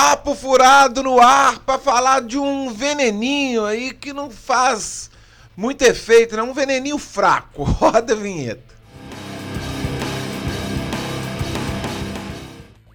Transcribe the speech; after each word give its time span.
Papo 0.00 0.32
furado 0.32 1.02
no 1.02 1.18
ar 1.20 1.58
para 1.58 1.76
falar 1.76 2.22
de 2.22 2.38
um 2.38 2.72
veneninho 2.72 3.64
aí 3.64 3.92
que 3.92 4.12
não 4.12 4.30
faz 4.30 5.10
muito 5.56 5.82
efeito, 5.82 6.36
né? 6.36 6.42
Um 6.44 6.54
veneninho 6.54 6.98
fraco. 6.98 7.64
Roda 7.66 8.12
a 8.12 8.16
vinheta. 8.16 8.76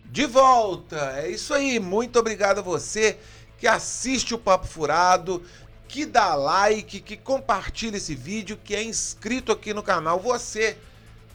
De 0.05 0.25
volta, 0.25 1.15
é 1.17 1.29
isso 1.29 1.53
aí. 1.53 1.77
Muito 1.77 2.17
obrigado 2.17 2.59
a 2.59 2.61
você 2.61 3.17
que 3.57 3.67
assiste 3.67 4.33
o 4.33 4.37
Papo 4.37 4.65
Furado, 4.65 5.43
que 5.89 6.05
dá 6.05 6.33
like, 6.35 7.01
que 7.01 7.17
compartilha 7.17 7.97
esse 7.97 8.15
vídeo, 8.15 8.57
que 8.63 8.73
é 8.73 8.81
inscrito 8.81 9.51
aqui 9.51 9.73
no 9.73 9.83
canal. 9.83 10.21
Você 10.21 10.77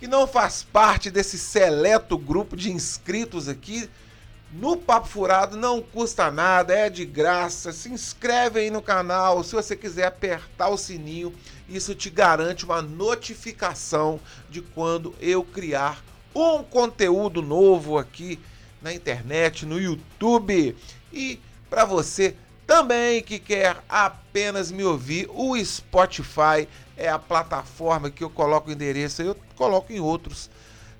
que 0.00 0.08
não 0.08 0.26
faz 0.26 0.62
parte 0.62 1.10
desse 1.10 1.36
seleto 1.36 2.16
grupo 2.16 2.56
de 2.56 2.72
inscritos 2.72 3.50
aqui, 3.50 3.90
no 4.52 4.76
Papo 4.76 5.08
Furado 5.08 5.56
não 5.56 5.82
custa 5.82 6.30
nada, 6.30 6.74
é 6.74 6.88
de 6.88 7.04
graça. 7.04 7.70
Se 7.72 7.90
inscreve 7.90 8.60
aí 8.60 8.70
no 8.70 8.80
canal. 8.80 9.44
Se 9.44 9.54
você 9.54 9.76
quiser 9.76 10.06
apertar 10.06 10.68
o 10.68 10.78
sininho, 10.78 11.34
isso 11.68 11.94
te 11.94 12.08
garante 12.08 12.64
uma 12.64 12.80
notificação 12.80 14.18
de 14.48 14.62
quando 14.62 15.14
eu 15.20 15.44
criar 15.44 16.02
um 16.34 16.62
conteúdo 16.62 17.42
novo 17.42 17.98
aqui 17.98 18.38
na 18.80 18.92
internet, 18.92 19.66
no 19.66 19.78
YouTube. 19.78 20.74
E 21.12 21.38
para 21.68 21.84
você 21.84 22.34
também 22.66 23.22
que 23.22 23.38
quer 23.38 23.82
apenas 23.88 24.70
me 24.70 24.84
ouvir, 24.84 25.28
o 25.30 25.62
Spotify 25.62 26.66
é 26.96 27.08
a 27.08 27.18
plataforma 27.18 28.10
que 28.10 28.24
eu 28.24 28.30
coloco 28.30 28.70
o 28.70 28.72
endereço, 28.72 29.22
eu 29.22 29.36
coloco 29.56 29.92
em 29.92 30.00
outros 30.00 30.50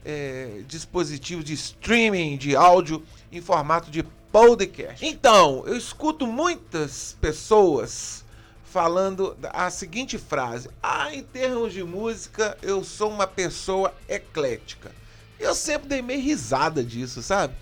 é, 0.08 0.62
dispositivos 0.66 1.44
de 1.44 1.52
streaming 1.52 2.38
de 2.38 2.56
áudio 2.56 3.04
em 3.30 3.42
formato 3.42 3.90
de 3.90 4.02
podcast. 4.32 5.04
Então, 5.04 5.64
eu 5.66 5.76
escuto 5.76 6.26
muitas 6.26 7.14
pessoas 7.20 8.24
falando 8.64 9.36
a 9.52 9.68
seguinte 9.68 10.16
frase: 10.16 10.70
Ah, 10.82 11.14
em 11.14 11.22
termos 11.22 11.74
de 11.74 11.84
música, 11.84 12.56
eu 12.62 12.82
sou 12.82 13.10
uma 13.10 13.26
pessoa 13.26 13.94
eclética. 14.08 14.90
Eu 15.38 15.54
sempre 15.54 15.88
dei 15.88 16.00
meio 16.00 16.22
risada 16.22 16.82
disso, 16.82 17.22
sabe? 17.22 17.54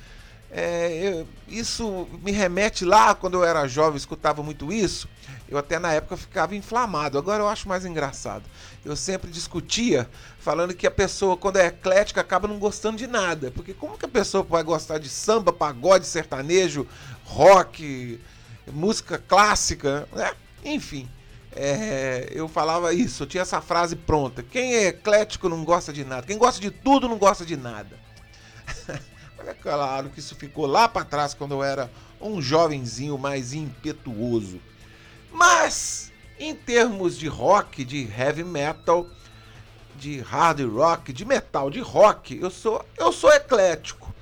É, 0.49 1.01
eu, 1.03 1.29
isso 1.49 2.09
me 2.23 2.31
remete 2.31 2.85
lá 2.85 3.13
quando 3.13 3.35
eu 3.35 3.45
era 3.45 3.67
jovem, 3.67 3.97
escutava 3.97 4.41
muito 4.41 4.73
isso. 4.73 5.09
Eu 5.49 5.59
até 5.59 5.79
na 5.79 5.93
época 5.93 6.17
ficava 6.17 6.57
inflamado. 6.57 7.19
Agora 7.19 7.43
eu 7.43 7.49
acho 7.49 7.69
mais 7.69 7.85
engraçado. 7.85 8.45
Eu 8.85 8.97
sempre 8.97 9.31
discutia 9.31 10.09
falando 10.39 10.75
que 10.75 10.87
a 10.87 10.91
pessoa, 10.91 11.37
quando 11.37 11.59
é 11.59 11.67
eclética, 11.67 12.21
acaba 12.21 12.49
não 12.49 12.59
gostando 12.59 12.97
de 12.97 13.07
nada. 13.07 13.51
Porque 13.51 13.73
como 13.73 13.97
que 13.97 14.05
a 14.05 14.09
pessoa 14.09 14.43
vai 14.43 14.63
gostar 14.63 14.99
de 14.99 15.09
samba, 15.09 15.53
pagode, 15.53 16.07
sertanejo, 16.07 16.87
rock, 17.25 18.21
música 18.73 19.19
clássica, 19.19 20.09
né? 20.13 20.33
Enfim. 20.65 21.09
É, 21.59 22.29
eu 22.33 22.49
falava 22.49 22.93
isso, 22.93 23.23
eu 23.23 23.27
tinha 23.27 23.43
essa 23.43 23.63
frase 23.63 23.97
pronta. 23.97 24.43
Quem 24.43 24.75
é 24.75 24.89
eclético 24.89 25.49
não 25.49 25.65
gosta 25.65 25.91
de 25.91 26.05
nada. 26.05 26.27
Quem 26.27 26.37
gosta 26.37 26.61
de 26.61 26.71
tudo 26.71 27.09
não 27.09 27.17
gosta 27.17 27.45
de 27.45 27.57
nada. 27.57 27.99
É 29.47 29.55
claro 29.55 30.11
que 30.11 30.19
isso 30.19 30.35
ficou 30.35 30.67
lá 30.67 30.89
para 30.89 31.05
trás 31.05 31.33
quando 31.33 31.53
eu 31.53 31.63
era 31.63 31.89
um 32.21 32.43
jovenzinho 32.43 33.17
mais 33.17 33.53
impetuoso. 33.53 34.61
Mas 35.37 36.11
em 36.39 36.55
termos 36.55 37.19
de 37.19 37.29
rock, 37.29 37.85
de 37.85 38.09
heavy 38.19 38.43
metal, 38.43 39.07
de 39.95 40.19
hard 40.21 40.61
rock, 40.63 41.13
de 41.13 41.27
metal, 41.27 41.71
de 41.71 41.79
rock, 41.79 42.39
eu 42.41 42.51
sou 42.51 42.83
eu 42.97 43.13
sou 43.13 43.31
eclético. 43.31 44.15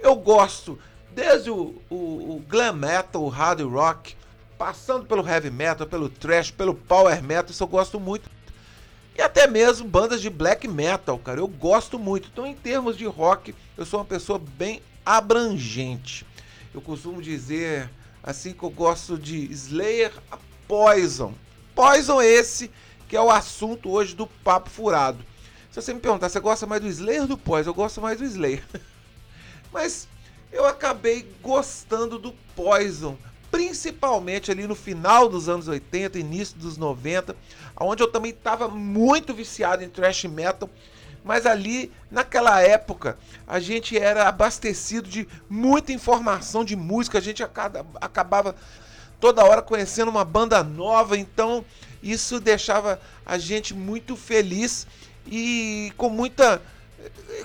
Eu 0.00 0.16
gosto 0.16 0.78
desde 1.10 1.50
o, 1.50 1.74
o, 1.90 1.94
o 1.94 2.44
glam 2.48 2.72
metal, 2.72 3.22
o 3.22 3.28
hard 3.28 3.60
rock, 3.60 4.16
passando 4.56 5.04
pelo 5.04 5.28
heavy 5.28 5.50
metal, 5.50 5.86
pelo 5.86 6.08
thrash, 6.08 6.50
pelo 6.50 6.74
power 6.74 7.22
metal, 7.22 7.50
isso 7.50 7.62
eu 7.62 7.68
gosto 7.68 8.00
muito. 8.00 8.30
E 9.14 9.20
até 9.20 9.46
mesmo 9.46 9.86
bandas 9.86 10.22
de 10.22 10.30
black 10.30 10.66
metal, 10.66 11.18
cara, 11.18 11.40
eu 11.40 11.48
gosto 11.48 11.98
muito. 11.98 12.30
Então, 12.32 12.46
em 12.46 12.54
termos 12.54 12.96
de 12.96 13.04
rock, 13.04 13.54
eu 13.76 13.84
sou 13.84 14.00
uma 14.00 14.06
pessoa 14.06 14.38
bem 14.38 14.80
abrangente. 15.04 16.24
Eu 16.72 16.80
costumo 16.80 17.20
dizer 17.20 17.90
assim 18.22 18.54
que 18.54 18.62
eu 18.62 18.70
gosto 18.70 19.18
de 19.18 19.52
Slayer 19.52 20.12
Poison. 20.72 21.34
Poison 21.74 22.22
esse 22.22 22.70
que 23.06 23.14
é 23.14 23.20
o 23.20 23.30
assunto 23.30 23.90
hoje 23.90 24.16
do 24.16 24.26
Papo 24.26 24.70
Furado. 24.70 25.22
Se 25.70 25.82
você 25.82 25.92
me 25.92 26.00
perguntar, 26.00 26.30
você 26.30 26.40
gosta 26.40 26.66
mais 26.66 26.80
do 26.80 26.88
Slayer 26.88 27.20
ou 27.20 27.28
do 27.28 27.36
Poison? 27.36 27.68
Eu 27.68 27.74
gosto 27.74 28.00
mais 28.00 28.18
do 28.18 28.24
Slayer. 28.24 28.64
Mas 29.70 30.08
eu 30.50 30.64
acabei 30.64 31.30
gostando 31.42 32.18
do 32.18 32.32
Poison 32.56 33.18
principalmente 33.50 34.50
ali 34.50 34.66
no 34.66 34.74
final 34.74 35.28
dos 35.28 35.46
anos 35.46 35.68
80, 35.68 36.18
início 36.18 36.56
dos 36.56 36.78
90, 36.78 37.36
onde 37.78 38.02
eu 38.02 38.10
também 38.10 38.30
estava 38.30 38.66
muito 38.66 39.34
viciado 39.34 39.84
em 39.84 39.90
thrash 39.90 40.24
metal, 40.24 40.70
mas 41.22 41.44
ali 41.44 41.92
naquela 42.10 42.62
época 42.62 43.18
a 43.46 43.60
gente 43.60 43.94
era 43.94 44.26
abastecido 44.26 45.06
de 45.06 45.28
muita 45.50 45.92
informação 45.92 46.64
de 46.64 46.74
música, 46.74 47.18
a 47.18 47.20
gente 47.20 47.42
acabava 47.42 48.56
toda 49.22 49.44
hora 49.44 49.62
conhecendo 49.62 50.08
uma 50.10 50.24
banda 50.24 50.64
nova, 50.64 51.16
então 51.16 51.64
isso 52.02 52.40
deixava 52.40 53.00
a 53.24 53.38
gente 53.38 53.72
muito 53.72 54.16
feliz 54.16 54.84
e 55.24 55.92
com 55.96 56.10
muita 56.10 56.60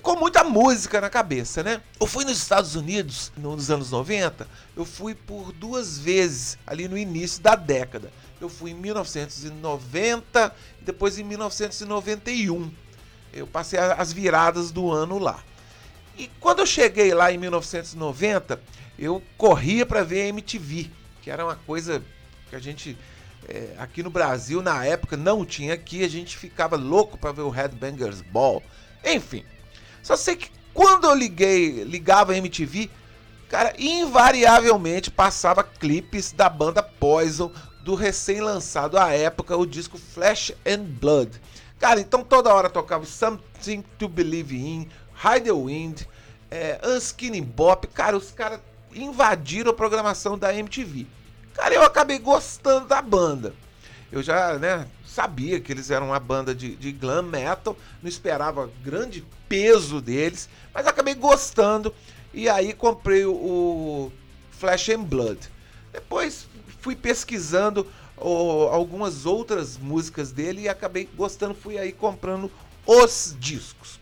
com 0.02 0.16
muita 0.16 0.44
música 0.44 1.00
na 1.00 1.10
cabeça, 1.10 1.62
né? 1.62 1.80
Eu 2.00 2.08
fui 2.08 2.26
nos 2.26 2.38
Estados 2.38 2.76
Unidos 2.76 3.32
nos 3.38 3.70
anos 3.70 3.92
90, 3.92 4.48
eu 4.76 4.86
fui 4.86 5.14
por 5.14 5.52
duas 5.52 6.00
vezes 6.00 6.58
ali 6.66 6.88
no 6.88 6.98
início 6.98 7.44
da 7.44 7.56
década. 7.56 8.12
Eu 8.42 8.50
fui 8.50 8.72
em 8.72 8.76
1990 8.76 10.56
e 10.82 10.84
depois 10.84 11.20
em 11.20 11.24
1991. 11.24 12.72
Eu 13.32 13.46
passei 13.46 13.80
as 13.80 14.12
viradas 14.12 14.72
do 14.72 14.92
ano 14.92 15.20
lá. 15.20 15.44
E 16.18 16.28
quando 16.40 16.60
eu 16.60 16.66
cheguei 16.66 17.14
lá 17.14 17.32
em 17.32 17.38
1990, 17.38 18.60
eu 18.98 19.22
corria 19.38 19.86
para 19.86 20.04
ver 20.04 20.24
a 20.24 20.28
MTV, 20.28 20.90
que 21.28 21.32
era 21.32 21.44
uma 21.44 21.58
coisa 21.58 22.02
que 22.50 22.56
a 22.56 22.60
gente 22.60 22.98
é, 23.50 23.76
aqui 23.80 24.02
no 24.02 24.10
Brasil 24.10 24.62
na 24.62 24.86
época 24.86 25.18
não 25.18 25.46
tinha 25.46 25.74
aqui, 25.74 26.06
a 26.06 26.08
gente 26.08 26.38
ficava 26.38 26.78
louco 26.78 27.18
para 27.18 27.34
ver 27.34 27.42
o 27.42 27.50
Headbangers 27.50 28.22
Ball. 28.22 28.64
Enfim, 29.04 29.44
só 30.02 30.16
sei 30.16 30.38
que 30.38 30.50
quando 30.74 31.04
eu 31.06 31.14
liguei, 31.14 31.84
ligava 31.84 32.32
a 32.32 32.38
MTV, 32.38 32.90
cara, 33.50 33.74
invariavelmente 33.78 35.12
passava 35.12 35.66
clipes 35.66 36.32
da 36.32 36.48
banda 36.48 36.82
Poison 36.82 37.52
do 37.84 37.94
recém-lançado 37.94 38.98
à 38.98 39.12
época 39.12 39.58
o 39.58 39.66
disco 39.66 39.98
Flesh 39.98 40.54
and 40.66 40.86
Blood. 40.86 41.42
Cara, 41.78 42.00
então 42.00 42.24
toda 42.24 42.54
hora 42.54 42.70
tocava 42.70 43.04
Something 43.06 43.84
to 44.00 44.08
Believe 44.08 44.56
in, 44.56 44.88
Hide 45.22 45.44
the 45.44 45.52
Wind, 45.52 46.04
é, 46.50 46.80
Unskinny 46.86 47.42
Bop. 47.42 47.86
Cara, 47.88 48.16
os 48.16 48.32
caras 48.32 48.62
invadiram 49.02 49.72
a 49.72 49.74
programação 49.74 50.38
da 50.38 50.54
MTV. 50.54 51.06
Cara, 51.54 51.74
eu 51.74 51.84
acabei 51.84 52.20
gostando 52.20 52.88
da 52.88 53.02
banda. 53.02 53.54
Eu 54.12 54.22
já, 54.24 54.58
né, 54.58 54.88
sabia 55.06 55.60
que 55.60 55.72
eles 55.72 55.90
eram 55.90 56.08
uma 56.08 56.20
banda 56.20 56.54
de, 56.54 56.76
de 56.76 56.92
glam 56.92 57.24
metal, 57.24 57.76
não 58.02 58.08
esperava 58.08 58.70
grande 58.84 59.26
peso 59.50 60.00
deles, 60.00 60.48
mas 60.74 60.86
acabei 60.86 61.16
gostando 61.16 61.94
e 62.34 62.48
aí 62.48 62.74
comprei 62.74 63.26
o, 63.26 64.12
Flash 64.52 64.90
and 64.90 65.04
Blood. 65.04 65.40
Depois 65.92 66.48
fui 66.82 66.96
pesquisando 66.96 67.88
algumas 68.18 69.26
outras 69.26 69.78
músicas 69.78 70.32
dele 70.32 70.62
e 70.62 70.70
acabei 70.70 71.08
gostando, 71.16 71.54
fui 71.54 71.78
aí 71.78 71.92
comprando 71.92 72.52
os 72.86 73.36
discos. 73.40 74.00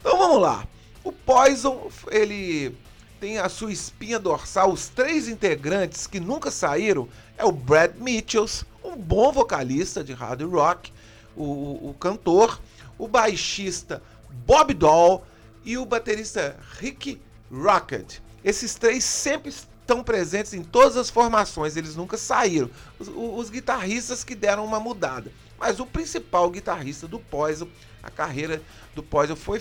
Então 0.00 0.16
vamos 0.16 0.40
lá. 0.40 0.66
O 1.04 1.12
Poison, 1.12 1.90
ele 2.10 2.74
tem 3.20 3.38
a 3.38 3.48
sua 3.48 3.72
espinha 3.72 4.18
dorsal, 4.18 4.72
os 4.72 4.88
três 4.88 5.28
integrantes 5.28 6.06
que 6.06 6.20
nunca 6.20 6.50
saíram 6.50 7.08
é 7.36 7.44
o 7.44 7.52
Brad 7.52 7.96
Mitchells, 7.96 8.64
um 8.82 8.96
bom 8.96 9.32
vocalista 9.32 10.02
de 10.02 10.12
hard 10.12 10.42
rock, 10.42 10.92
o, 11.36 11.90
o 11.90 11.94
cantor, 11.98 12.60
o 12.96 13.06
baixista 13.06 14.02
Bob 14.46 14.72
Doll 14.74 15.24
e 15.64 15.76
o 15.76 15.84
baterista 15.84 16.56
Rick 16.78 17.20
Rocket. 17.50 18.18
Esses 18.44 18.74
três 18.74 19.04
sempre 19.04 19.50
estão 19.50 20.02
presentes 20.02 20.54
em 20.54 20.62
todas 20.62 20.96
as 20.96 21.10
formações, 21.10 21.76
eles 21.76 21.96
nunca 21.96 22.16
saíram. 22.16 22.70
Os, 22.98 23.08
os, 23.08 23.50
guitarristas 23.50 24.22
que 24.22 24.34
deram 24.34 24.64
uma 24.64 24.78
mudada. 24.78 25.32
Mas 25.58 25.80
o 25.80 25.86
principal 25.86 26.50
guitarrista 26.50 27.08
do 27.08 27.18
Poison, 27.18 27.68
a 28.02 28.10
carreira 28.10 28.62
do 28.94 29.02
Poison 29.02 29.34
foi 29.34 29.60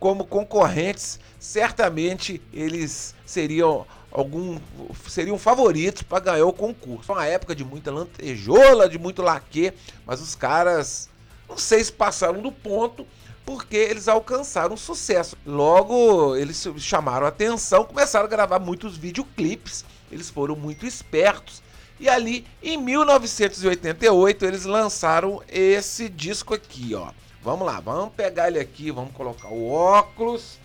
como 0.00 0.24
concorrentes, 0.24 1.20
certamente 1.38 2.40
eles 2.50 3.14
seriam 3.26 3.86
algum 4.10 4.58
seriam 5.06 5.36
favoritos 5.36 6.02
para 6.02 6.20
ganhar 6.20 6.46
o 6.46 6.52
concurso. 6.52 7.12
Uma 7.12 7.26
época 7.26 7.54
de 7.54 7.64
muita 7.64 7.90
lantejola, 7.90 8.88
de 8.88 8.98
muito 8.98 9.20
laque, 9.20 9.70
mas 10.06 10.22
os 10.22 10.34
caras 10.34 11.10
não 11.46 11.58
sei 11.58 11.84
se 11.84 11.92
passaram 11.92 12.40
do 12.40 12.50
ponto 12.50 13.06
porque 13.44 13.76
eles 13.76 14.08
alcançaram 14.08 14.76
sucesso. 14.76 15.36
Logo, 15.44 16.34
eles 16.36 16.66
chamaram 16.78 17.26
atenção, 17.26 17.84
começaram 17.84 18.26
a 18.26 18.28
gravar 18.28 18.58
muitos 18.58 18.96
videoclipes, 18.96 19.84
eles 20.10 20.30
foram 20.30 20.56
muito 20.56 20.86
espertos. 20.86 21.62
E 22.00 22.08
ali, 22.08 22.46
em 22.62 22.76
1988, 22.76 24.44
eles 24.44 24.64
lançaram 24.64 25.42
esse 25.48 26.08
disco 26.08 26.54
aqui, 26.54 26.94
ó. 26.94 27.10
Vamos 27.42 27.66
lá, 27.66 27.78
vamos 27.78 28.12
pegar 28.14 28.48
ele 28.48 28.58
aqui, 28.58 28.90
vamos 28.90 29.12
colocar 29.12 29.48
o 29.48 29.70
óculos, 29.70 30.58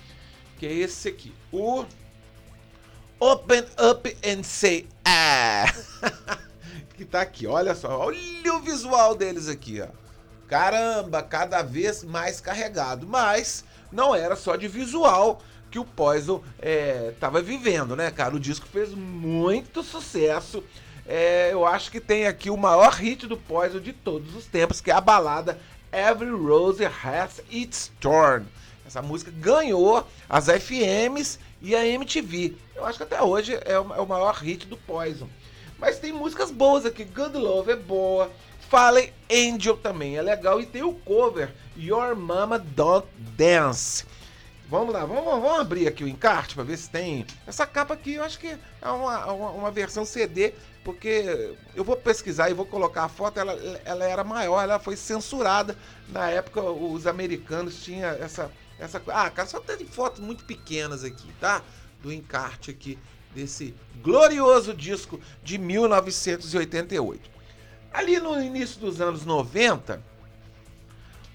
que 0.58 0.66
é 0.66 0.74
esse 0.74 1.10
aqui. 1.10 1.34
O 1.52 1.86
Open 3.20 3.66
Up 3.78 4.18
and 4.26 4.44
Say 4.44 4.88
Ah. 5.04 5.66
que 6.96 7.06
tá 7.06 7.22
aqui, 7.22 7.46
olha 7.46 7.76
só, 7.76 7.98
olha 7.98 8.54
o 8.54 8.60
visual 8.60 9.14
deles 9.16 9.48
aqui, 9.48 9.82
ó. 9.82 9.88
Caramba, 10.50 11.22
cada 11.22 11.62
vez 11.62 12.04
mais 12.04 12.42
carregado. 12.42 13.08
Mas 13.08 13.64
não 13.92 14.16
era 14.16 14.36
só 14.36 14.56
de 14.56 14.68
visual 14.68 15.42
que 15.70 15.78
o 15.78 15.86
Poison 15.86 16.44
estava 17.12 17.40
é, 17.40 17.44
vivendo, 17.44 17.96
né, 17.96 18.10
cara? 18.10 18.36
O 18.36 18.40
disco 18.40 18.68
fez 18.68 18.90
muito 18.90 19.84
sucesso. 19.84 20.64
É, 21.08 21.50
eu 21.52 21.66
acho 21.66 21.92
que 21.92 22.00
tem 22.00 22.26
aqui 22.26 22.50
o 22.50 22.58
maior 22.58 22.94
hit 22.94 23.28
do 23.28 23.38
Poison 23.38 23.80
de 23.80 23.94
todos 23.94 24.36
os 24.36 24.46
tempos, 24.46 24.82
que 24.82 24.90
é 24.90 24.94
a 24.94 25.02
balada 25.02 25.60
Every 25.92 26.32
Rose 26.32 26.84
Has 26.84 27.42
Its 27.50 27.92
Thorn. 28.00 28.46
Essa 28.86 29.04
música 29.04 29.32
ganhou 29.32 30.08
as 30.28 30.48
FMs 30.48 31.40
e 31.62 31.76
a 31.76 31.86
MTV. 31.86 32.56
Eu 32.76 32.86
acho 32.86 32.98
que 32.98 33.04
até 33.04 33.22
hoje 33.22 33.60
é 33.66 33.80
o, 33.80 33.94
é 33.94 34.02
o 34.02 34.08
maior 34.08 34.34
hit 34.36 34.66
do 34.66 34.78
Poison. 34.78 35.30
Mas 35.78 36.00
tem 36.00 36.12
músicas 36.12 36.52
boas 36.52 36.86
aqui. 36.86 37.06
Good 37.06 37.38
Love 37.38 37.72
é 37.72 37.76
boa. 37.76 38.32
Fallen 38.70 39.12
Angel 39.32 39.76
também 39.76 40.16
é 40.16 40.22
legal. 40.22 40.62
E 40.62 40.66
tem 40.66 40.84
o 40.84 40.94
cover 40.94 41.52
Your 41.76 42.16
Mama 42.16 42.60
Don't 42.60 43.08
Dance. 43.36 44.06
Vamos 44.70 44.94
lá, 44.94 45.04
vamos, 45.04 45.26
vamos 45.26 45.60
abrir 45.60 45.88
aqui 45.88 46.04
o 46.04 46.08
encarte 46.08 46.54
para 46.54 46.64
ver 46.64 46.78
se 46.78 46.88
tem. 46.88 47.26
Essa 47.48 47.66
capa 47.66 47.96
aqui 47.96 48.14
eu 48.14 48.24
acho 48.24 48.38
que 48.38 48.48
é 48.48 48.88
uma, 48.88 49.26
uma, 49.26 49.50
uma, 49.50 49.72
versão 49.72 50.06
CD, 50.06 50.54
porque 50.84 51.56
eu 51.74 51.84
vou 51.84 51.96
pesquisar 51.96 52.52
e 52.52 52.54
vou 52.54 52.68
colocar 52.68 53.06
a 53.06 53.10
foto. 53.10 53.40
Ela, 53.40 53.54
ela 53.84 54.06
era 54.06 54.24
maior, 54.24 54.62
ela 54.62 54.78
foi 54.78 54.96
censurada. 54.96 55.76
Na 56.10 56.30
época, 56.30 56.62
os 56.62 57.08
americanos 57.08 57.82
tinham 57.84 58.08
essa. 58.12 58.52
essa 58.78 59.02
ah, 59.08 59.32
cara, 59.32 59.48
só 59.48 59.60
tem 59.60 59.88
fotos 59.88 60.20
muito 60.20 60.46
pequenas 60.46 61.04
aqui, 61.04 61.34
tá? 61.40 61.64
Do 62.04 62.14
encarte 62.14 62.70
aqui 62.70 63.00
desse 63.34 63.74
glorioso 64.04 64.76
disco 64.76 65.20
de 65.44 65.58
1988. 65.58 67.39
Ali 67.94 68.20
no 68.20 68.42
início 68.42 68.80
dos 68.80 69.02
anos 69.02 69.26
90, 69.26 70.02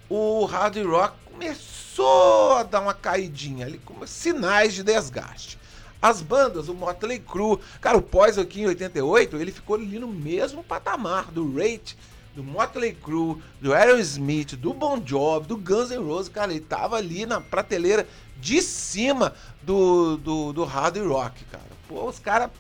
o 0.09 0.45
hard 0.45 0.77
rock 0.85 1.17
começou 1.31 2.53
a 2.55 2.63
dar 2.63 2.81
uma 2.81 2.95
caidinha 2.95 3.67
ali, 3.67 3.79
com 3.79 4.07
sinais 4.07 4.75
de 4.75 4.83
desgaste. 4.83 5.59
As 6.01 6.21
bandas, 6.21 6.69
o 6.69 6.75
Motley 6.75 7.19
Crue, 7.19 7.59
cara, 7.81 7.97
o 7.97 8.03
Poison 8.03 8.43
aqui 8.43 8.61
em 8.61 8.67
88, 8.67 9.37
ele 9.37 9.51
ficou 9.51 9.77
ali 9.77 9.99
no 9.99 10.09
mesmo 10.09 10.63
patamar 10.63 11.31
do 11.31 11.57
Rate, 11.57 11.97
do 12.37 12.45
Motley 12.45 12.93
Crue, 12.93 13.41
do 13.61 13.73
Aerosmith, 13.73 14.55
do 14.57 14.73
Bon 14.73 15.01
Jovi, 15.05 15.47
do 15.47 15.57
Guns 15.57 15.91
N' 15.91 16.05
Roses, 16.05 16.29
cara, 16.29 16.53
ele 16.53 16.61
tava 16.61 16.97
ali 16.97 17.25
na 17.25 17.41
prateleira 17.41 18.07
de 18.37 18.61
cima 18.61 19.35
do, 19.63 20.17
do, 20.19 20.53
do 20.53 20.65
hard 20.65 20.97
rock, 20.99 21.45
cara. 21.47 21.65
Pô, 21.89 22.09
os 22.09 22.19
caras 22.19 22.51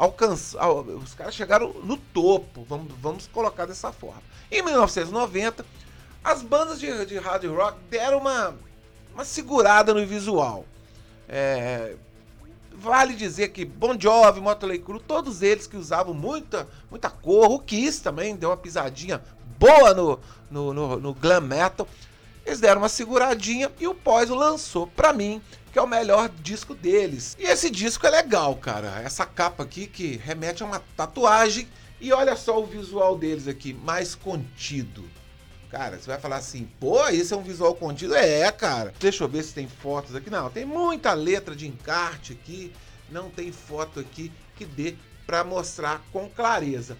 alcançar, 0.00 0.66
os 0.70 1.12
caras 1.12 1.34
chegaram 1.34 1.74
no 1.84 1.98
topo, 1.98 2.64
vamos, 2.66 2.90
vamos 3.02 3.26
colocar 3.26 3.66
dessa 3.66 3.92
forma. 3.92 4.22
Em 4.50 4.62
1990, 4.62 5.64
as 6.24 6.40
bandas 6.40 6.80
de, 6.80 7.04
de 7.04 7.18
hard 7.18 7.44
rock 7.44 7.78
deram 7.90 8.18
uma, 8.18 8.54
uma 9.12 9.26
segurada 9.26 9.92
no 9.92 10.04
visual. 10.06 10.64
É, 11.28 11.96
vale 12.72 13.14
dizer 13.14 13.48
que 13.48 13.62
Bon 13.66 13.94
Jovi, 14.00 14.40
Motley 14.40 14.78
Crue, 14.78 15.00
todos 15.00 15.42
eles 15.42 15.66
que 15.66 15.76
usavam 15.76 16.14
muita, 16.14 16.66
muita 16.90 17.10
cor, 17.10 17.50
o 17.50 17.58
Kiss 17.58 18.02
também 18.02 18.34
deu 18.34 18.48
uma 18.48 18.56
pisadinha 18.56 19.22
boa 19.58 19.92
no, 19.92 20.18
no, 20.50 20.72
no, 20.72 20.98
no 20.98 21.14
glam 21.14 21.42
metal. 21.42 21.86
Eles 22.46 22.58
deram 22.58 22.80
uma 22.80 22.88
seguradinha 22.88 23.70
e 23.78 23.86
o 23.86 23.94
Poison 23.94 24.34
lançou 24.34 24.86
para 24.86 25.12
mim 25.12 25.42
que 25.72 25.78
é 25.78 25.82
o 25.82 25.86
melhor 25.86 26.28
disco 26.28 26.74
deles. 26.74 27.36
E 27.38 27.44
esse 27.44 27.70
disco 27.70 28.06
é 28.06 28.10
legal, 28.10 28.56
cara. 28.56 29.00
Essa 29.02 29.24
capa 29.24 29.62
aqui 29.62 29.86
que 29.86 30.16
remete 30.16 30.62
a 30.62 30.66
uma 30.66 30.80
tatuagem. 30.96 31.68
E 32.00 32.12
olha 32.12 32.34
só 32.34 32.60
o 32.60 32.66
visual 32.66 33.16
deles 33.16 33.46
aqui, 33.46 33.74
mais 33.74 34.14
contido. 34.14 35.04
Cara, 35.70 35.98
você 35.98 36.06
vai 36.06 36.18
falar 36.18 36.36
assim, 36.36 36.68
pô, 36.80 37.06
esse 37.08 37.32
é 37.32 37.36
um 37.36 37.42
visual 37.42 37.74
contido? 37.74 38.14
É, 38.14 38.50
cara. 38.50 38.92
Deixa 38.98 39.22
eu 39.22 39.28
ver 39.28 39.44
se 39.44 39.54
tem 39.54 39.68
fotos 39.68 40.16
aqui. 40.16 40.28
Não, 40.30 40.50
tem 40.50 40.64
muita 40.64 41.12
letra 41.12 41.54
de 41.54 41.68
encarte 41.68 42.32
aqui. 42.32 42.72
Não 43.08 43.30
tem 43.30 43.52
foto 43.52 44.00
aqui 44.00 44.32
que 44.56 44.64
dê 44.64 44.96
para 45.26 45.44
mostrar 45.44 46.02
com 46.12 46.28
clareza. 46.28 46.96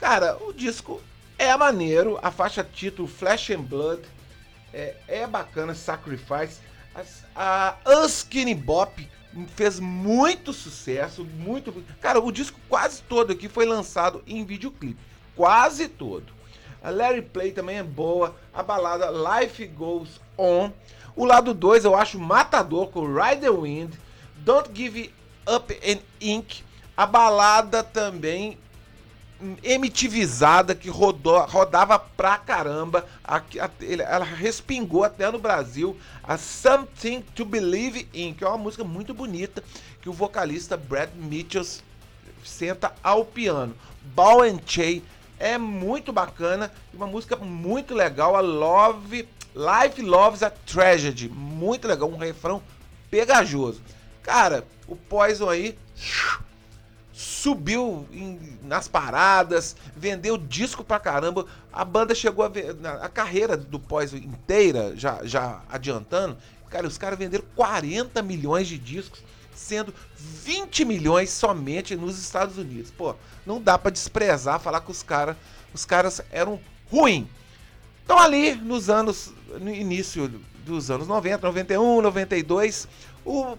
Cara, 0.00 0.38
o 0.42 0.52
disco 0.52 1.02
é 1.36 1.54
maneiro. 1.56 2.18
A 2.22 2.30
faixa 2.30 2.64
título 2.64 3.06
Flash 3.06 3.50
and 3.50 3.62
Blood 3.62 4.02
é, 4.72 4.96
é 5.06 5.26
bacana, 5.26 5.74
Sacrifice. 5.74 6.60
A 7.34 7.76
Unskinny 7.86 8.54
Bop 8.54 9.08
fez 9.56 9.80
muito 9.80 10.52
sucesso, 10.52 11.24
muito. 11.24 11.72
Cara, 12.00 12.20
o 12.20 12.30
disco 12.30 12.58
quase 12.68 13.02
todo 13.02 13.32
aqui 13.32 13.48
foi 13.48 13.66
lançado 13.66 14.22
em 14.26 14.44
videoclipe, 14.44 15.00
quase 15.34 15.88
todo. 15.88 16.32
A 16.82 16.90
Larry 16.90 17.22
Play 17.22 17.50
também 17.50 17.78
é 17.78 17.82
boa, 17.82 18.36
a 18.52 18.62
balada 18.62 19.10
Life 19.10 19.66
Goes 19.68 20.20
On. 20.38 20.70
O 21.16 21.24
lado 21.24 21.54
2 21.54 21.84
eu 21.84 21.96
acho 21.96 22.18
matador 22.18 22.88
com 22.88 23.06
Ride 23.06 23.40
the 23.40 23.50
Wind, 23.50 23.94
Don't 24.36 24.70
Give 24.74 25.12
Up 25.48 25.72
and 25.84 26.00
Ink. 26.20 26.62
A 26.96 27.06
balada 27.06 27.82
também 27.82 28.58
emitivizada 29.62 30.74
que 30.74 30.88
rodou, 30.88 31.40
rodava 31.46 31.98
pra 31.98 32.38
caramba. 32.38 33.06
A, 33.22 33.36
a, 33.36 33.70
ela 33.80 34.24
respingou 34.24 35.04
até 35.04 35.30
no 35.30 35.38
Brasil. 35.38 35.96
A 36.22 36.36
Something 36.36 37.22
to 37.34 37.44
Believe 37.44 38.08
in, 38.14 38.34
que 38.34 38.44
é 38.44 38.48
uma 38.48 38.58
música 38.58 38.84
muito 38.84 39.12
bonita 39.12 39.62
que 40.00 40.08
o 40.08 40.12
vocalista 40.12 40.76
Brad 40.76 41.10
Mitchell 41.14 41.64
senta 42.44 42.92
ao 43.02 43.24
piano. 43.24 43.74
Ball 44.14 44.42
and 44.42 44.60
Chain 44.66 45.02
é 45.38 45.58
muito 45.58 46.12
bacana, 46.12 46.70
uma 46.92 47.06
música 47.06 47.36
muito 47.36 47.94
legal. 47.94 48.36
A 48.36 48.40
Love, 48.40 49.28
Life 49.54 50.02
Loves 50.02 50.42
a 50.42 50.50
Tragedy, 50.50 51.28
muito 51.28 51.88
legal, 51.88 52.08
um 52.08 52.16
refrão 52.16 52.62
pegajoso. 53.10 53.80
Cara, 54.22 54.64
o 54.88 54.96
Poison 54.96 55.48
aí 55.48 55.78
subiu 57.14 58.08
em, 58.12 58.58
nas 58.62 58.88
paradas, 58.88 59.76
vendeu 59.96 60.36
disco 60.36 60.82
pra 60.82 60.98
caramba. 60.98 61.46
A 61.72 61.84
banda 61.84 62.14
chegou 62.14 62.44
a 62.44 62.50
a 63.04 63.08
carreira 63.08 63.56
do 63.56 63.78
Poison 63.78 64.16
inteira, 64.16 64.92
já, 64.96 65.20
já 65.24 65.62
adiantando. 65.68 66.36
Cara, 66.68 66.88
os 66.88 66.98
caras 66.98 67.16
venderam 67.16 67.44
40 67.54 68.20
milhões 68.20 68.66
de 68.66 68.76
discos, 68.76 69.22
sendo 69.54 69.94
20 70.16 70.84
milhões 70.84 71.30
somente 71.30 71.94
nos 71.94 72.18
Estados 72.18 72.58
Unidos. 72.58 72.90
Pô, 72.90 73.14
não 73.46 73.62
dá 73.62 73.78
para 73.78 73.92
desprezar, 73.92 74.58
falar 74.58 74.80
que 74.80 74.90
os 74.90 75.02
caras 75.02 75.36
os 75.72 75.84
caras 75.84 76.20
eram 76.30 76.60
ruins. 76.90 77.26
Então 78.04 78.18
ali 78.18 78.54
nos 78.54 78.90
anos 78.90 79.32
no 79.60 79.70
início 79.70 80.28
dos 80.64 80.90
anos 80.90 81.06
90, 81.06 81.46
91, 81.46 82.02
92, 82.02 82.88
o 83.24 83.56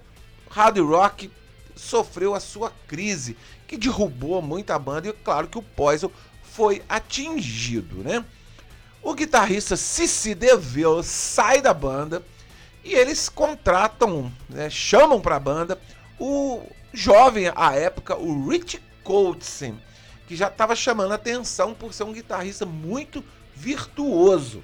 hard 0.49 0.77
rock 0.79 1.31
sofreu 1.75 2.33
a 2.33 2.39
sua 2.39 2.71
crise, 2.87 3.37
que 3.67 3.77
derrubou 3.77 4.41
muita 4.41 4.77
banda 4.79 5.09
e 5.09 5.13
claro 5.13 5.47
que 5.47 5.57
o 5.57 5.61
Poison 5.61 6.09
foi 6.43 6.81
atingido, 6.87 7.97
né? 7.97 8.23
O 9.01 9.13
guitarrista 9.13 9.75
Cici 9.75 10.33
DeVille 10.33 11.03
sai 11.03 11.61
da 11.61 11.73
banda 11.73 12.23
e 12.83 12.93
eles 12.93 13.29
contratam, 13.29 14.31
né, 14.49 14.69
chamam 14.69 15.19
para 15.19 15.35
a 15.35 15.39
banda 15.39 15.79
o 16.19 16.63
jovem 16.93 17.51
à 17.55 17.75
época, 17.75 18.15
o 18.15 18.47
Rich 18.47 18.81
Colson, 19.03 19.75
que 20.27 20.35
já 20.35 20.47
estava 20.47 20.75
chamando 20.75 21.13
atenção 21.13 21.73
por 21.73 21.93
ser 21.93 22.03
um 22.03 22.13
guitarrista 22.13 22.65
muito 22.65 23.23
virtuoso. 23.53 24.63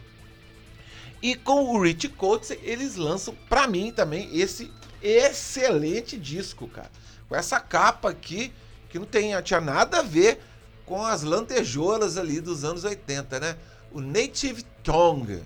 E 1.21 1.35
com 1.35 1.65
o 1.65 1.81
Rich 1.81 2.09
Colson, 2.09 2.55
eles 2.63 2.95
lançam, 2.95 3.35
para 3.47 3.67
mim 3.67 3.91
também, 3.91 4.29
esse 4.35 4.71
excelente 5.03 6.17
disco, 6.17 6.67
cara. 6.67 6.89
Com 7.31 7.37
essa 7.37 7.61
capa 7.61 8.09
aqui, 8.09 8.51
que 8.89 8.99
não 8.99 9.05
tem, 9.05 9.41
tinha 9.41 9.61
nada 9.61 9.99
a 9.99 10.01
ver 10.01 10.41
com 10.85 11.05
as 11.05 11.23
lantejoulas 11.23 12.17
ali 12.17 12.41
dos 12.41 12.65
anos 12.65 12.83
80, 12.83 13.39
né? 13.39 13.55
O 13.89 14.01
Native 14.01 14.63
Tongue. 14.83 15.41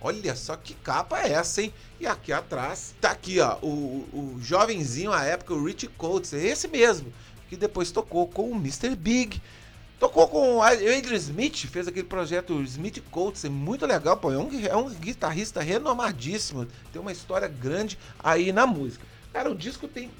Olha 0.00 0.34
só 0.34 0.56
que 0.56 0.74
capa 0.74 1.20
é 1.20 1.30
essa, 1.30 1.62
hein? 1.62 1.72
E 2.00 2.06
aqui 2.08 2.32
atrás 2.32 2.96
tá 3.00 3.12
aqui, 3.12 3.38
ó, 3.38 3.58
o, 3.62 4.08
o 4.12 4.38
jovenzinho 4.42 5.12
à 5.12 5.22
época, 5.22 5.54
o 5.54 5.64
Rich 5.64 5.86
Coates, 5.86 6.32
esse 6.32 6.66
mesmo, 6.66 7.12
que 7.48 7.56
depois 7.56 7.92
tocou 7.92 8.26
com 8.26 8.50
o 8.50 8.56
Mr. 8.56 8.96
Big. 8.96 9.40
Tocou 10.00 10.26
com 10.26 10.56
o 10.56 10.62
Adrian 10.62 11.14
Smith, 11.14 11.66
fez 11.68 11.86
aquele 11.86 12.08
projeto 12.08 12.60
Smith 12.62 13.00
Coates, 13.12 13.44
é 13.44 13.48
muito 13.48 13.86
legal, 13.86 14.16
pô, 14.16 14.32
é 14.32 14.38
um, 14.38 14.50
é 14.66 14.76
um 14.76 14.90
guitarrista 14.90 15.60
renomadíssimo, 15.60 16.66
tem 16.92 17.00
uma 17.00 17.12
história 17.12 17.46
grande 17.46 17.96
aí 18.18 18.52
na 18.52 18.66
música. 18.66 19.06
Cara, 19.32 19.48
o 19.48 19.54
disco 19.54 19.86
tem 19.86 20.10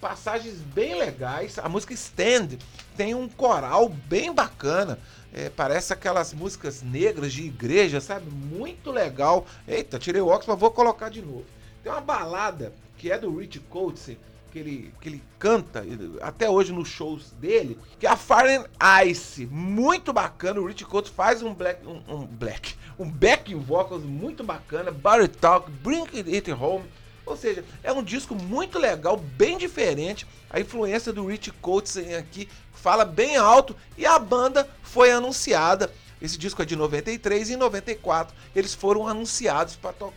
passagens 0.00 0.58
bem 0.74 0.94
legais. 0.96 1.58
A 1.58 1.68
música 1.68 1.92
Stand 1.94 2.58
tem 2.96 3.14
um 3.14 3.28
coral 3.28 3.88
bem 3.88 4.32
bacana. 4.32 4.98
É, 5.32 5.50
parece 5.50 5.92
aquelas 5.92 6.32
músicas 6.32 6.82
negras 6.82 7.32
de 7.32 7.42
igreja, 7.42 8.00
sabe? 8.00 8.30
Muito 8.30 8.90
legal. 8.90 9.46
Eita, 9.66 9.98
tirei 9.98 10.20
o 10.20 10.28
óculos, 10.28 10.46
mas 10.46 10.58
vou 10.58 10.70
colocar 10.70 11.10
de 11.10 11.20
novo. 11.20 11.44
Tem 11.82 11.92
uma 11.92 12.00
balada 12.00 12.72
que 12.96 13.10
é 13.12 13.18
do 13.18 13.36
Rich 13.36 13.60
Coates, 13.60 14.16
que 14.50 14.58
ele, 14.58 14.94
que 15.00 15.08
ele 15.08 15.22
canta 15.38 15.84
até 16.22 16.48
hoje 16.48 16.72
nos 16.72 16.88
shows 16.88 17.32
dele, 17.32 17.78
que 17.98 18.06
é 18.06 18.10
a 18.10 18.16
Fire 18.16 18.64
Ice. 19.06 19.46
Muito 19.46 20.12
bacana. 20.12 20.60
O 20.60 20.66
Rich 20.66 20.84
Coates 20.86 21.12
faz 21.12 21.42
um 21.42 21.52
black, 21.52 21.86
um, 21.86 22.02
um 22.08 22.26
black, 22.26 22.74
um 22.98 23.10
backing 23.10 23.58
vocals 23.58 24.02
muito 24.02 24.42
bacana. 24.42 24.90
Barry 24.90 25.28
Talk, 25.28 25.70
Bring 25.70 26.06
It 26.14 26.50
Home 26.52 26.84
ou 27.26 27.36
seja, 27.36 27.64
é 27.82 27.92
um 27.92 28.04
disco 28.04 28.36
muito 28.36 28.78
legal, 28.78 29.16
bem 29.16 29.58
diferente. 29.58 30.24
A 30.48 30.60
influência 30.60 31.12
do 31.12 31.26
Rich 31.26 31.50
Coates 31.60 31.96
aqui 32.16 32.48
fala 32.72 33.04
bem 33.04 33.36
alto 33.36 33.74
e 33.98 34.06
a 34.06 34.16
banda 34.16 34.68
foi 34.80 35.10
anunciada. 35.10 35.92
Esse 36.22 36.38
disco 36.38 36.62
é 36.62 36.64
de 36.64 36.76
93 36.76 37.50
e 37.50 37.54
em 37.54 37.56
94 37.56 38.34
eles 38.54 38.72
foram 38.72 39.08
anunciados 39.08 39.74
para 39.74 39.92
to 39.92 40.12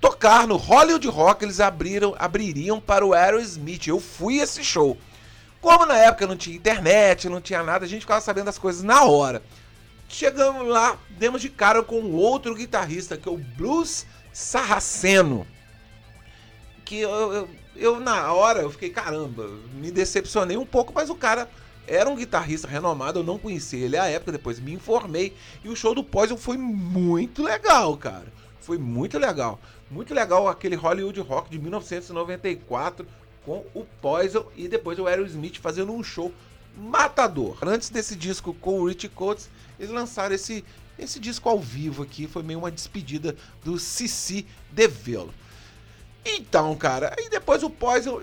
tocar 0.00 0.48
no 0.48 0.56
Hollywood 0.56 1.06
Rock. 1.06 1.44
Eles 1.44 1.60
abriram, 1.60 2.14
abririam 2.18 2.80
para 2.80 3.06
o 3.06 3.14
Aerosmith. 3.14 3.86
Eu 3.86 4.00
fui 4.00 4.40
esse 4.40 4.64
show. 4.64 4.98
Como 5.60 5.86
na 5.86 5.96
época 5.96 6.26
não 6.26 6.36
tinha 6.36 6.56
internet, 6.56 7.28
não 7.28 7.40
tinha 7.40 7.62
nada, 7.62 7.84
a 7.84 7.88
gente 7.88 8.02
ficava 8.02 8.20
sabendo 8.20 8.46
das 8.46 8.58
coisas 8.58 8.82
na 8.82 9.04
hora. 9.04 9.42
Chegamos 10.08 10.66
lá, 10.66 10.98
demos 11.10 11.40
de 11.40 11.48
cara 11.48 11.82
com 11.82 12.12
outro 12.12 12.54
guitarrista, 12.54 13.16
que 13.16 13.28
é 13.28 13.32
o 13.32 13.38
Blues 13.38 14.06
Sarraceno 14.32 15.46
que 16.88 17.00
eu, 17.00 17.10
eu, 17.10 17.48
eu, 17.76 18.00
na 18.00 18.32
hora 18.32 18.62
eu 18.62 18.70
fiquei, 18.70 18.88
caramba, 18.88 19.46
me 19.74 19.90
decepcionei 19.90 20.56
um 20.56 20.64
pouco, 20.64 20.90
mas 20.94 21.10
o 21.10 21.14
cara 21.14 21.46
era 21.86 22.08
um 22.08 22.16
guitarrista 22.16 22.66
renomado, 22.66 23.18
eu 23.18 23.22
não 23.22 23.38
conhecia 23.38 23.84
ele 23.84 23.98
à 23.98 24.06
época, 24.06 24.32
depois 24.32 24.58
me 24.58 24.72
informei. 24.72 25.34
E 25.62 25.68
o 25.68 25.76
show 25.76 25.94
do 25.94 26.02
Poison 26.02 26.38
foi 26.38 26.56
muito 26.56 27.42
legal, 27.42 27.94
cara. 27.98 28.32
Foi 28.58 28.78
muito 28.78 29.18
legal. 29.18 29.60
Muito 29.90 30.14
legal 30.14 30.48
aquele 30.48 30.76
Hollywood 30.76 31.20
Rock 31.20 31.50
de 31.50 31.58
1994 31.58 33.06
com 33.44 33.66
o 33.74 33.84
Poison 34.00 34.46
e 34.56 34.66
depois 34.66 34.98
o 34.98 35.06
Aerosmith 35.06 35.58
fazendo 35.60 35.92
um 35.92 36.02
show 36.02 36.32
matador. 36.74 37.58
Antes 37.62 37.90
desse 37.90 38.16
disco 38.16 38.54
com 38.54 38.80
o 38.80 38.88
Rich 38.88 39.10
Coates, 39.10 39.50
eles 39.78 39.92
lançaram 39.92 40.34
esse, 40.34 40.64
esse 40.98 41.20
disco 41.20 41.50
ao 41.50 41.60
vivo 41.60 42.02
aqui. 42.02 42.26
Foi 42.26 42.42
meio 42.42 42.60
uma 42.60 42.70
despedida 42.70 43.36
do 43.62 43.78
Cici 43.78 44.46
DeVille. 44.72 45.30
Então, 46.24 46.74
cara, 46.76 47.14
aí 47.18 47.28
depois 47.30 47.62
o 47.62 47.70
Poison 47.70 48.20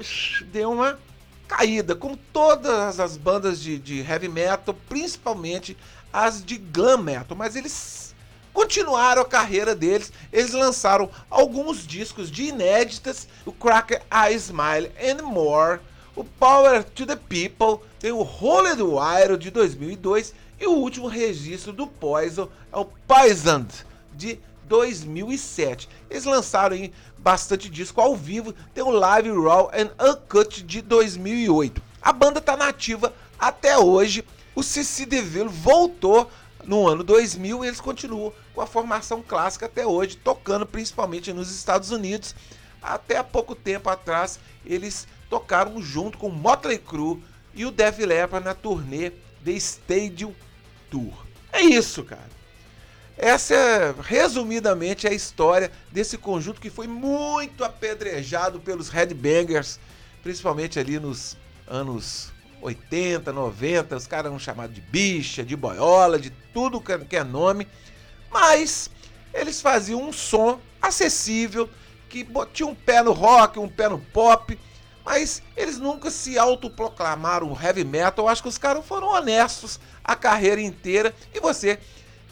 deu 0.52 0.72
uma 0.72 1.00
caída, 1.48 1.96
como 1.96 2.18
todas 2.18 3.00
as 3.00 3.18
bandas 3.18 3.60
de, 3.60 3.78
de 3.78 4.00
heavy 4.02 4.28
metal, 4.28 4.76
principalmente 4.88 5.78
as 6.12 6.44
de 6.44 6.58
glam 6.58 6.98
metal, 6.98 7.36
mas 7.38 7.56
eles 7.56 8.16
continuaram 8.54 9.22
a 9.22 9.26
carreira 9.26 9.76
deles. 9.76 10.12
Eles 10.32 10.54
lançaram 10.54 11.10
alguns 11.30 11.86
discos 11.86 12.32
de 12.32 12.46
inéditas, 12.46 13.28
o 13.46 13.52
Cracker 13.52 14.02
I 14.12 14.34
Smile 14.36 14.92
and 15.00 15.24
More, 15.24 15.80
o 16.16 16.24
Power 16.24 16.84
to 16.84 17.06
the 17.06 17.18
People, 17.18 17.86
tem 18.00 18.12
o 18.12 18.22
Holy 18.22 18.82
Wire 18.82 19.38
de 19.38 19.52
2002 19.52 20.34
e 20.60 20.66
o 20.66 20.72
último 20.72 21.08
registro 21.08 21.74
do 21.74 21.86
Poison 21.86 22.50
é 22.72 22.78
o 22.78 22.86
Poisoned 22.86 23.86
de 24.14 24.40
2007. 24.68 25.90
Eles 26.10 26.26
lançaram 26.26 26.76
aí 26.76 26.94
bastante 27.18 27.70
disco 27.70 28.02
ao 28.02 28.16
vivo, 28.16 28.54
tem 28.74 28.84
o 28.84 28.90
Live 28.90 29.30
Raw 29.32 29.72
and 29.74 29.92
Uncut 30.00 30.64
de 30.64 30.82
2008. 30.82 31.82
A 32.02 32.14
banda 32.14 32.40
tá 32.40 32.56
nativa 32.56 33.14
até 33.40 33.78
hoje. 33.78 34.24
O 34.54 34.64
Cici 34.64 35.06
DeVille 35.06 35.50
voltou 35.50 36.30
no 36.64 36.88
ano 36.88 37.04
2000 37.04 37.64
e 37.64 37.68
eles 37.68 37.82
continuam 37.82 38.34
com 38.54 38.62
a 38.62 38.68
formação 38.68 39.22
clássica 39.22 39.66
até 39.66 39.86
hoje, 39.86 40.18
tocando 40.18 40.66
principalmente 40.66 41.34
nos 41.34 41.52
Estados 41.52 41.92
Unidos. 41.92 42.36
Até 42.82 43.18
há 43.18 43.24
pouco 43.24 43.56
tempo 43.56 43.90
atrás, 43.90 44.40
eles 44.66 45.08
tocaram 45.30 45.82
junto 45.82 46.18
com 46.18 46.30
Motley 46.30 46.78
Crue 46.78 47.22
e 47.54 47.66
o 47.66 47.72
Def 47.72 48.00
Leppard 48.00 48.46
na 48.46 48.54
turnê 48.54 49.12
The 49.44 49.52
Stadium 49.52 50.34
Tour. 50.90 51.26
É 51.52 51.62
isso, 51.62 52.04
cara. 52.04 52.35
Essa 53.18 53.54
é, 53.54 53.96
resumidamente, 54.02 55.08
a 55.08 55.14
história 55.14 55.72
desse 55.92 56.18
conjunto 56.18 56.60
que 56.60 56.70
foi 56.70 56.86
muito 56.86 57.64
apedrejado 57.64 58.60
pelos 58.60 58.90
headbangers, 58.90 59.80
principalmente 60.22 60.78
ali 60.78 61.00
nos 61.00 61.38
anos 61.66 62.34
80, 62.62 63.32
90. 63.32 63.96
Os 63.96 64.08
caras 64.08 64.26
eram 64.26 64.40
chamados 64.40 64.76
de 64.76 64.82
bicha, 64.82 65.46
de 65.46 65.56
boiola, 65.56 66.20
de 66.20 66.30
tudo 66.54 66.82
que 66.82 67.16
é 67.16 67.24
nome. 67.24 67.68
Mas 68.30 68.90
eles 69.34 69.62
faziam 69.62 70.02
um 70.02 70.12
som 70.12 70.60
acessível, 70.82 71.70
que 72.10 72.28
tinha 72.54 72.68
um 72.68 72.76
pé 72.76 73.02
no 73.02 73.14
rock, 73.14 73.60
um 73.60 73.70
pé 73.70 73.88
no 73.88 74.00
pop, 74.00 74.60
mas 75.06 75.42
eles 75.56 75.78
nunca 75.78 76.12
se 76.12 76.38
autoproclamaram 76.38 77.58
heavy 77.62 77.86
metal. 77.86 78.26
Eu 78.26 78.30
acho 78.30 78.42
que 78.42 78.50
os 78.50 78.58
caras 78.58 78.86
foram 78.86 79.08
honestos 79.08 79.80
a 80.04 80.18
carreira 80.18 80.60
inteira. 80.60 81.16
E 81.34 81.40
você 81.40 81.80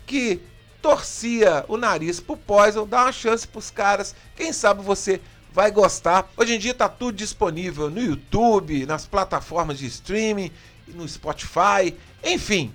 que 0.06 0.42
torcia 0.84 1.64
o 1.70 1.78
nariz 1.78 2.20
pro 2.20 2.36
Poison, 2.36 2.86
dá 2.86 3.04
uma 3.04 3.12
chance 3.14 3.48
pros 3.48 3.72
caras. 3.72 4.14
Quem 4.36 4.52
sabe 4.52 4.84
você 4.84 5.22
vai 5.54 5.72
gostar. 5.72 6.30
Hoje 6.36 6.56
em 6.56 6.60
dia 6.60 6.74
tá 6.74 6.90
tudo 6.90 7.16
disponível 7.16 7.90
no 7.90 8.02
YouTube, 8.02 8.86
nas 8.86 9.08
plataformas 9.08 9.80
de 9.80 9.86
streaming, 9.86 10.52
no 10.90 11.08
Spotify, 11.08 11.96
enfim. 12.22 12.74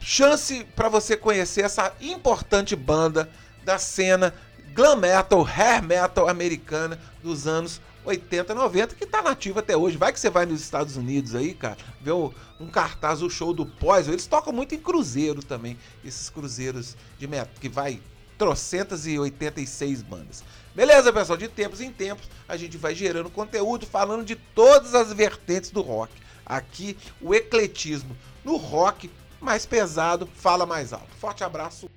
Chance 0.00 0.64
para 0.74 0.88
você 0.88 1.14
conhecer 1.14 1.66
essa 1.66 1.92
importante 2.00 2.74
banda 2.74 3.28
da 3.62 3.78
cena 3.78 4.34
glam 4.74 4.96
metal, 4.96 5.42
hair 5.42 5.82
metal 5.82 6.28
americana 6.28 6.98
dos 7.22 7.46
anos 7.46 7.80
80, 8.04 8.54
90, 8.54 8.94
que 8.94 9.06
tá 9.06 9.22
nativa 9.22 9.60
até 9.60 9.76
hoje. 9.76 9.96
Vai 9.96 10.12
que 10.12 10.18
você 10.18 10.30
vai 10.30 10.44
nos 10.44 10.60
Estados 10.60 10.96
Unidos 10.96 11.34
aí, 11.34 11.54
cara, 11.54 11.76
ver 12.00 12.12
um 12.12 12.66
cartaz, 12.70 13.22
o 13.22 13.30
show 13.30 13.52
do 13.52 13.64
Poison. 13.64 14.12
Eles 14.12 14.26
tocam 14.26 14.52
muito 14.52 14.74
em 14.74 14.78
cruzeiro 14.78 15.42
também, 15.42 15.78
esses 16.04 16.28
cruzeiros 16.28 16.96
de 17.18 17.26
metal, 17.26 17.54
que 17.60 17.68
vai 17.68 18.00
trocentas 18.36 19.06
e 19.06 19.18
86 19.18 20.02
bandas. 20.02 20.42
Beleza, 20.74 21.12
pessoal? 21.12 21.36
De 21.36 21.48
tempos 21.48 21.80
em 21.80 21.92
tempos, 21.92 22.28
a 22.48 22.56
gente 22.56 22.76
vai 22.76 22.94
gerando 22.94 23.30
conteúdo 23.30 23.86
falando 23.86 24.24
de 24.24 24.34
todas 24.34 24.94
as 24.94 25.12
vertentes 25.12 25.70
do 25.70 25.80
rock. 25.80 26.12
Aqui, 26.44 26.96
o 27.20 27.34
ecletismo 27.34 28.16
no 28.44 28.56
rock 28.56 29.10
mais 29.40 29.64
pesado 29.64 30.28
fala 30.34 30.66
mais 30.66 30.92
alto. 30.92 31.14
Forte 31.20 31.44
abraço. 31.44 31.88